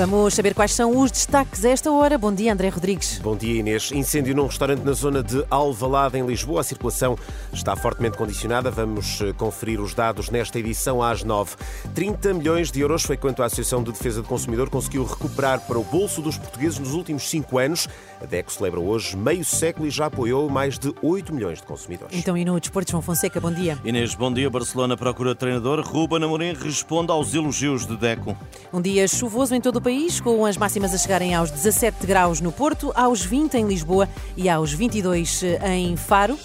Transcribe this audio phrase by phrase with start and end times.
[0.00, 2.16] Vamos saber quais são os destaques a esta hora.
[2.16, 3.18] Bom dia, André Rodrigues.
[3.18, 3.92] Bom dia, Inês.
[3.92, 6.62] Incêndio num restaurante na zona de Alvalade, em Lisboa.
[6.62, 7.18] A circulação
[7.52, 8.70] está fortemente condicionada.
[8.70, 11.54] Vamos eh, conferir os dados nesta edição às nove.
[11.94, 15.78] 30 milhões de euros foi quanto a Associação de Defesa do Consumidor conseguiu recuperar para
[15.78, 17.86] o bolso dos portugueses nos últimos cinco anos.
[18.22, 22.16] A DECO celebra hoje meio século e já apoiou mais de 8 milhões de consumidores.
[22.16, 23.78] Então, e no Desporto, João Fonseca, bom dia.
[23.84, 24.48] Inês, bom dia.
[24.48, 25.82] Barcelona procura treinador.
[25.82, 28.34] Ruben Amorim responde aos elogios de DECO.
[28.72, 32.06] Um dia chuvoso em todo o país país, com as máximas a chegarem aos 17
[32.06, 36.38] graus no Porto, aos 20 em Lisboa e aos 22 eh, em Faro.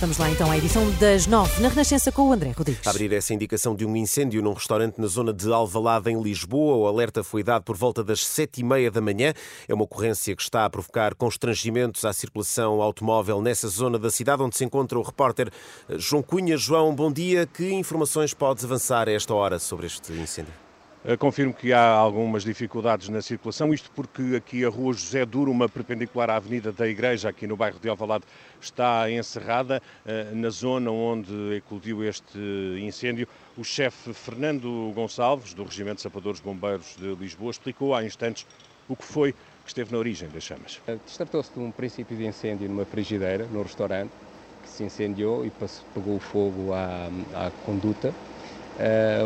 [0.00, 2.84] Vamos lá então à edição das nove na Renascença com o André Rodrigues.
[2.84, 6.74] A abrir essa indicação de um incêndio num restaurante na zona de Alvalade, em Lisboa.
[6.78, 9.32] O alerta foi dado por volta das sete e meia da manhã.
[9.68, 14.42] É uma ocorrência que está a provocar constrangimentos à circulação automóvel nessa zona da cidade
[14.42, 15.48] onde se encontra o repórter
[15.88, 16.56] eh, João Cunha.
[16.56, 17.46] João, bom dia.
[17.46, 20.69] Que informações podes avançar a esta hora sobre este incêndio?
[21.02, 25.50] Eh, confirmo que há algumas dificuldades na circulação, isto porque aqui a rua José Duro,
[25.50, 28.24] uma perpendicular à Avenida da Igreja, aqui no bairro de Alvalade,
[28.60, 29.80] está encerrada.
[30.04, 32.38] Eh, na zona onde eclodiu este
[32.82, 38.46] incêndio, o chefe Fernando Gonçalves, do Regimento de Sapadores Bombeiros de Lisboa, explicou há instantes
[38.86, 40.82] o que foi que esteve na origem das chamas.
[40.86, 44.12] Eh, tratou-se de um princípio de incêndio numa frigideira, no restaurante,
[44.60, 45.50] que se incendiou e
[45.94, 48.14] pegou fogo à, à conduta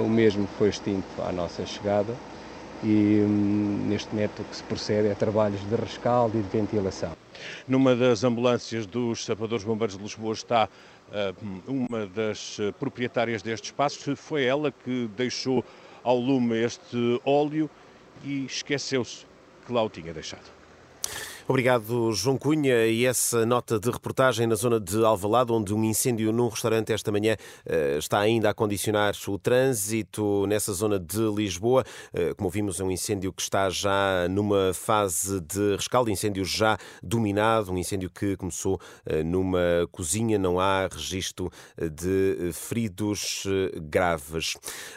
[0.05, 2.15] o mesmo foi extinto à nossa chegada
[2.83, 7.13] e um, neste momento o que se procede é trabalhos de rescaldo e de ventilação.
[7.67, 10.69] Numa das ambulâncias dos Sapadores Bombeiros de Lisboa está
[11.09, 14.15] uh, uma das proprietárias deste espaço.
[14.17, 15.65] Foi ela que deixou
[16.03, 17.71] ao lume este óleo
[18.23, 19.25] e esqueceu-se
[19.67, 20.54] que lá o tinha deixado.
[21.47, 22.87] Obrigado, João Cunha.
[22.87, 27.13] E essa nota de reportagem na zona de Alvalade, onde um incêndio num restaurante esta
[27.13, 31.85] manhã eh, está ainda a condicionar o trânsito nessa zona de Lisboa.
[32.15, 36.79] Eh, como vimos, é um incêndio que está já numa fase de rescaldo, incêndio já
[37.03, 43.45] dominado, um incêndio que começou eh, numa cozinha, não há registro de feridos
[43.83, 44.55] graves.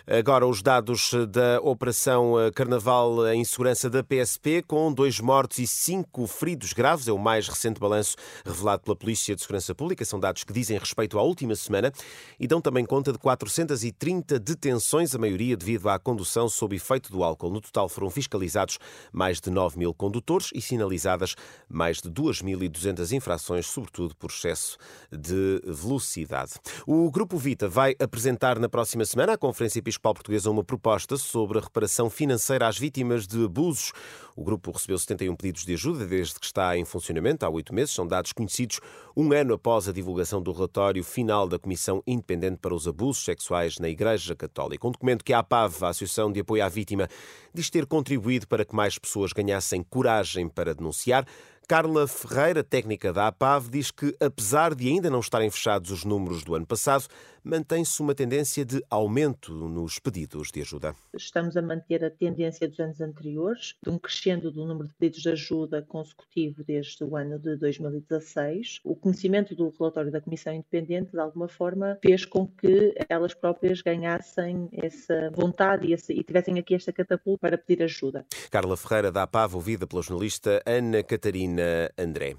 [0.07, 6.25] Agora, os dados da Operação Carnaval em Segurança da PSP, com dois mortos e cinco
[6.25, 6.36] feridos
[6.73, 7.07] graves.
[7.07, 8.15] É o mais recente balanço
[8.45, 10.05] revelado pela Polícia de Segurança Pública.
[10.05, 11.91] São dados que dizem respeito à última semana
[12.39, 17.23] e dão também conta de 430 detenções, a maioria devido à condução sob efeito do
[17.23, 17.49] álcool.
[17.49, 18.77] No total foram fiscalizados
[19.11, 21.35] mais de 9 mil condutores e sinalizadas
[21.69, 24.77] mais de 2.200 infrações, sobretudo por excesso
[25.11, 26.53] de velocidade.
[26.85, 31.57] O Grupo Vita vai apresentar na próxima semana à Conferência Episcopal Portuguesa uma proposta sobre
[31.59, 33.91] a reparação financeira às vítimas de abusos.
[34.37, 37.95] O grupo recebeu 71 pedidos de ajuda desde que está em funcionamento há oito meses.
[37.95, 38.79] São dados conhecidos
[39.15, 43.79] um ano após a divulgação do relatório final da Comissão Independente para os Abusos Sexuais
[43.79, 44.87] na Igreja Católica.
[44.87, 47.09] Um documento que a APAV, a Associação de Apoio à Vítima,
[47.51, 51.25] diz ter contribuído para que mais pessoas ganhassem coragem para denunciar.
[51.67, 56.41] Carla Ferreira, técnica da APAV, diz que, apesar de ainda não estarem fechados os números
[56.41, 57.07] do ano passado,
[57.43, 60.95] mantém-se uma tendência de aumento nos pedidos de ajuda.
[61.13, 65.23] Estamos a manter a tendência dos anos anteriores, de um crescendo do número de pedidos
[65.23, 68.79] de ajuda consecutivo desde o ano de 2016.
[68.85, 73.81] O conhecimento do relatório da Comissão Independente, de alguma forma, fez com que elas próprias
[73.81, 78.25] ganhassem essa vontade e, esse, tivessem aqui esta catapulta para pedir ajuda.
[78.49, 81.56] Carla Ferreira da APAV, ouvida pela jornalista Ana Catarina
[81.97, 82.37] André.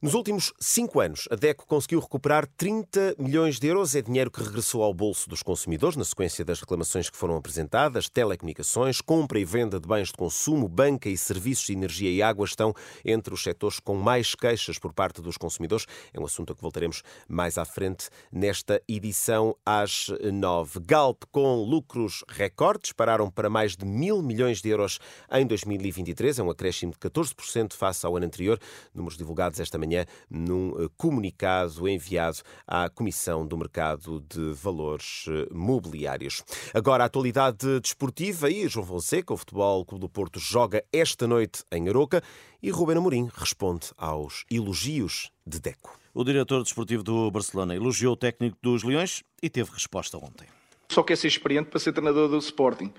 [0.00, 3.96] Nos últimos cinco anos, a DECO conseguiu recuperar 30 milhões de euros.
[3.96, 8.08] É dinheiro que regressou ao bolso dos consumidores na sequência das reclamações que foram apresentadas.
[8.08, 12.46] Telecomunicações, compra e venda de bens de consumo, banca e serviços de energia e água
[12.46, 12.72] estão
[13.04, 15.84] entre os setores com mais queixas por parte dos consumidores.
[16.14, 20.78] É um assunto a que voltaremos mais à frente nesta edição às nove.
[20.78, 25.00] Galp, com lucros recordes, pararam para mais de mil milhões de euros
[25.32, 26.38] em 2023.
[26.38, 28.60] É um acréscimo de 14% face ao ano anterior.
[28.94, 35.24] Números divulgados esta manhã manhã num eh, comunicado enviado à Comissão do Mercado de Valores
[35.28, 36.44] eh, Mobiliários.
[36.74, 41.64] Agora, a atualidade desportiva e João Fonseca, o Futebol Clube do Porto, joga esta noite
[41.72, 42.22] em Aroca
[42.62, 45.98] e Ruben Amorim responde aos elogios de Deco.
[46.12, 50.46] O diretor desportivo do Barcelona elogiou o técnico dos Leões e teve resposta ontem.
[50.90, 52.92] Só quer ser experiente para ser treinador do Sporting.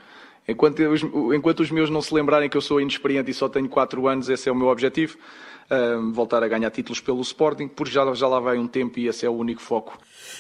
[0.47, 1.03] Enquanto, os,
[1.35, 4.30] enquanto os meus não se lembrarem que eu sou inexperiente e só tenho 4 anos,
[4.30, 5.18] esse é o meu objetivo.
[6.13, 9.25] Voltar a ganhar títulos pelo Sporting, porque já, já lá vai um tempo e esse
[9.25, 9.98] é o único foco.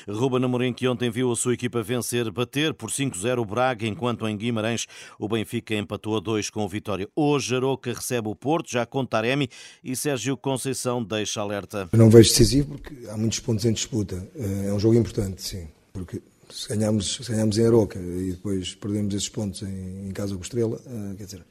[0.07, 4.27] Ruben Amorim, que ontem viu a sua equipa vencer, bater por 5-0 o Braga, enquanto
[4.27, 4.87] em Guimarães
[5.19, 7.07] o Benfica empatou a 2 com o Vitória.
[7.15, 9.49] Hoje Aroca recebe o Porto, já com Taremi
[9.83, 11.89] e Sérgio Conceição deixa alerta.
[11.91, 14.27] Eu não vejo decisivo porque há muitos pontos em disputa.
[14.35, 19.13] É um jogo importante, sim, porque se ganharmos, se ganharmos em Aroca e depois perdemos
[19.13, 21.45] esses pontos em, em casa com Estrela, uh, quer dizer,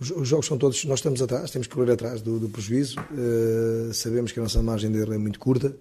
[0.00, 2.98] os, os, jogos são todos, nós estamos atrás, temos que correr atrás do, do prejuízo,
[3.00, 5.76] uh, sabemos que a nossa margem de erro é muito curta,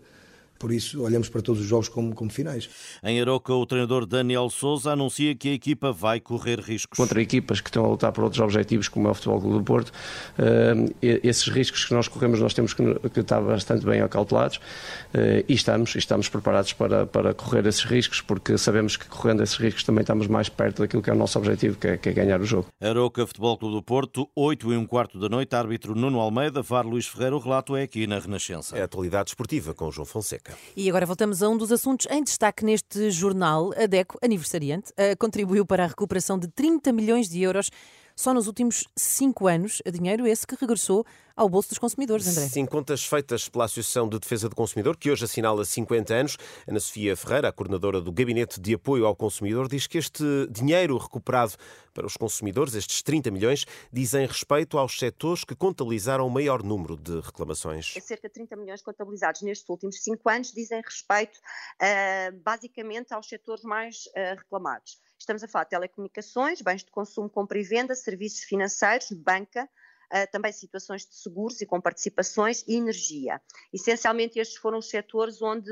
[0.57, 2.69] por isso, olhamos para todos os jogos como, como finais.
[3.03, 6.97] Em Aroca, o treinador Daniel Souza anuncia que a equipa vai correr riscos.
[6.97, 9.63] Contra equipas que estão a lutar por outros objetivos, como é o Futebol Clube do
[9.63, 14.57] Porto, uh, esses riscos que nós corremos, nós temos que, que estar bastante bem acautelados
[14.57, 19.57] uh, e estamos, estamos preparados para, para correr esses riscos, porque sabemos que correndo esses
[19.57, 22.13] riscos também estamos mais perto daquilo que é o nosso objetivo, que é, que é
[22.13, 22.67] ganhar o jogo.
[22.81, 26.85] Aroca, Futebol Clube do Porto, 8 e um quarto da noite, árbitro Nuno Almeida, VAR
[26.85, 28.77] Luís Ferreira, o relato é aqui na Renascença.
[28.77, 30.44] É a atualidade esportiva com João Fonseca.
[30.75, 33.71] E agora voltamos a um dos assuntos em destaque neste jornal.
[33.77, 37.71] A DECO, aniversariante, eh, contribuiu para a recuperação de 30 milhões de euros
[38.15, 42.47] só nos últimos cinco anos, dinheiro esse que regressou ao bolso dos consumidores, André.
[42.47, 46.37] Sim, contas feitas pela Associação de Defesa do Consumidor, que hoje assinala 50 anos.
[46.65, 50.97] Ana Sofia Ferreira, a coordenadora do Gabinete de Apoio ao Consumidor, diz que este dinheiro
[50.97, 51.53] recuperado
[51.93, 56.95] para os consumidores, estes 30 milhões, dizem respeito aos setores que contabilizaram o maior número
[56.95, 57.93] de reclamações.
[57.97, 63.27] É cerca de 30 milhões contabilizados nestes últimos cinco anos, dizem respeito uh, basicamente aos
[63.27, 64.99] setores mais uh, reclamados.
[65.17, 69.67] Estamos a falar de telecomunicações, bens de consumo, compra e venda, serviços financeiros, banca,
[70.13, 73.41] Uh, também situações de seguros e com participações e energia.
[73.73, 75.71] Essencialmente, estes foram os setores onde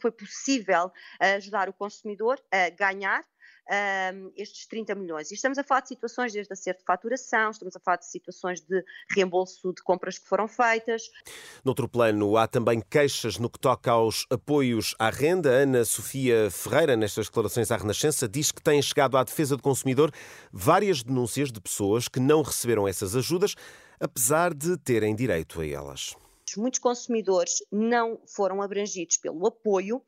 [0.00, 0.90] foi possível
[1.20, 3.24] ajudar o consumidor a ganhar
[3.70, 5.30] um, estes 30 milhões.
[5.30, 8.60] E estamos a falar de situações desde acerto de faturação, estamos a falar de situações
[8.60, 11.10] de reembolso de compras que foram feitas.
[11.64, 15.50] Noutro plano, há também queixas no que toca aos apoios à renda.
[15.50, 20.12] Ana Sofia Ferreira, nestas declarações à Renascença, diz que tem chegado à defesa do consumidor
[20.52, 23.54] várias denúncias de pessoas que não receberam essas ajudas,
[23.98, 26.14] apesar de terem direito a elas.
[26.56, 30.02] Muitos consumidores não foram abrangidos pelo apoio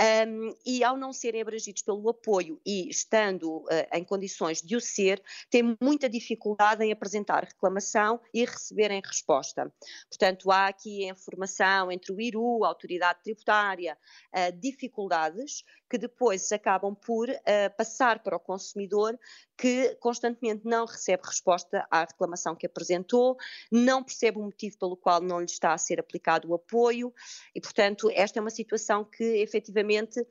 [0.00, 4.80] um, e ao não serem abrangidos pelo apoio e estando uh, em condições de o
[4.80, 9.72] ser, têm muita dificuldade em apresentar reclamação e receberem resposta.
[10.08, 13.96] Portanto, há aqui a informação entre o IRU, a autoridade tributária,
[14.32, 15.64] uh, dificuldades
[15.94, 17.34] que depois acabam por uh,
[17.76, 19.16] passar para o consumidor
[19.56, 23.36] que constantemente não recebe resposta à reclamação que apresentou,
[23.70, 27.14] não percebe o motivo pelo qual não lhe está a ser aplicado o apoio
[27.54, 30.26] e, portanto, esta é uma situação que efetivamente uh,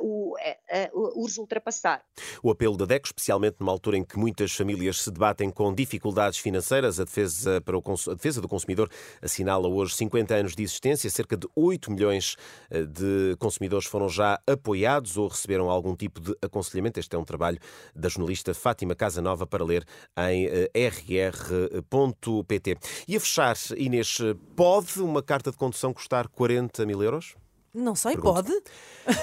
[0.00, 2.04] o, uh, urge ultrapassar.
[2.42, 6.40] O apelo da DECO, especialmente numa altura em que muitas famílias se debatem com dificuldades
[6.40, 8.90] financeiras, a defesa, para o, a defesa do consumidor
[9.22, 12.36] assinala hoje 50 anos de existência, cerca de 8 milhões
[12.68, 16.98] de consumidores foram já apoiados ou receberam algum tipo de aconselhamento.
[17.00, 17.58] Este é um trabalho
[17.94, 19.84] da jornalista Fátima Casanova para ler
[20.30, 22.76] em eh, rr.pt.
[23.08, 24.18] E a fechar, Inês,
[24.56, 27.34] pode uma carta de condução custar 40 mil euros?
[27.74, 28.34] Não sei, Pergunto.
[28.34, 28.62] pode?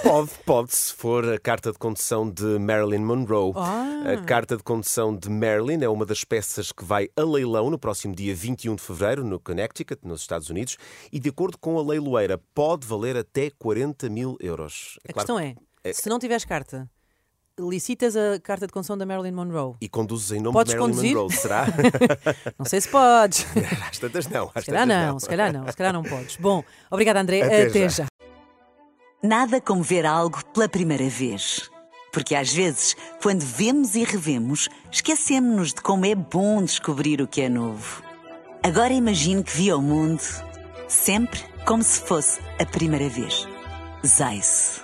[0.04, 3.54] Pode, pode, se for a carta de condução de Marilyn Monroe.
[3.56, 4.04] Ah.
[4.12, 7.80] A carta de condução de Marilyn é uma das peças que vai a leilão no
[7.80, 10.78] próximo dia 21 de fevereiro, no Connecticut, nos Estados Unidos,
[11.14, 15.00] e de acordo com a leiloeira, pode valer até 40 mil euros.
[15.06, 15.56] É a claro, questão é,
[15.94, 16.90] se não tiveres carta,
[17.60, 19.76] licitas a carta de condução da Marilyn Monroe.
[19.82, 21.16] E conduzes em nome podes de Marilyn conduzir?
[21.16, 21.66] Monroe, será?
[22.58, 23.46] não sei se podes.
[23.90, 24.52] Às tantas não.
[24.54, 26.38] Às se calhar não, não, se calhar não, se calhar não podes.
[26.38, 28.04] Bom, obrigada André, até, até já.
[28.04, 28.08] já.
[29.24, 31.70] Nada como ver algo pela primeira vez.
[32.12, 37.42] Porque às vezes, quando vemos e revemos, esquecemos-nos de como é bom descobrir o que
[37.42, 38.04] é novo.
[38.64, 40.22] Agora imagine que viu o mundo
[40.88, 43.48] sempre como se fosse a primeira vez.
[44.06, 44.84] Zais.